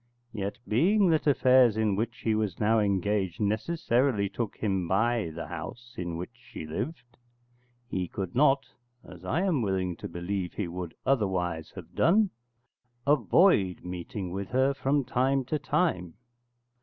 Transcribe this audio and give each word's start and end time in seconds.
Yet, 0.33 0.57
being 0.67 1.09
that 1.11 1.27
affairs 1.27 1.77
in 1.77 1.95
which 1.95 2.21
he 2.21 2.33
was 2.33 2.59
now 2.59 2.79
engaged 2.79 3.39
necessarily 3.39 4.29
took 4.29 4.57
him 4.57 4.87
by 4.87 5.29
the 5.31 5.45
house 5.45 5.93
in 5.95 6.17
which 6.17 6.31
she 6.33 6.65
lived, 6.65 7.03
he 7.87 8.07
could 8.07 8.33
not 8.33 8.65
(as 9.03 9.23
I 9.23 9.41
am 9.43 9.61
willing 9.61 9.95
to 9.97 10.07
believe 10.09 10.53
he 10.53 10.67
would 10.67 10.95
otherwise 11.05 11.73
have 11.75 11.93
done) 11.93 12.31
avoid 13.05 13.83
meeting 13.85 14.31
with 14.31 14.49
her 14.49 14.73
from 14.73 15.05
time 15.05 15.45
to 15.45 15.59
time. 15.59 16.15